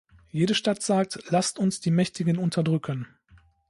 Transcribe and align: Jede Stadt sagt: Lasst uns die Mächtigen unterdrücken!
Jede 0.31 0.55
Stadt 0.55 0.81
sagt: 0.81 1.29
Lasst 1.29 1.59
uns 1.59 1.79
die 1.79 1.91
Mächtigen 1.91 2.39
unterdrücken! 2.39 3.07